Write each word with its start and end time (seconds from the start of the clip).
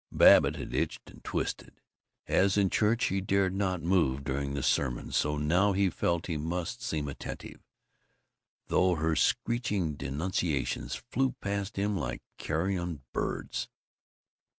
Babbitt 0.11 0.55
had 0.55 0.73
itched 0.73 1.11
and 1.11 1.23
twisted. 1.23 1.79
As 2.25 2.57
in 2.57 2.71
church 2.71 3.03
he 3.13 3.21
dared 3.21 3.53
not 3.53 3.83
move 3.83 4.23
during 4.23 4.55
the 4.55 4.63
sermon 4.63 5.11
so 5.11 5.37
now 5.37 5.73
he 5.73 5.91
felt 5.91 6.23
that 6.23 6.31
he 6.31 6.37
must 6.37 6.81
seem 6.81 7.07
attentive, 7.07 7.59
though 8.65 8.95
her 8.95 9.15
screeching 9.15 9.93
denunciations 9.93 10.95
flew 11.11 11.33
past 11.33 11.75
him 11.75 11.95
like 11.95 12.23
carrion 12.39 13.03
birds. 13.13 13.69